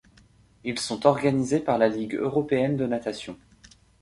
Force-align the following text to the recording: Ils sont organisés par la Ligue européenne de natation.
Ils 0.63 0.79
sont 0.79 1.05
organisés 1.05 1.59
par 1.59 1.77
la 1.77 1.87
Ligue 1.87 2.15
européenne 2.15 2.75
de 2.75 2.87
natation. 2.87 3.37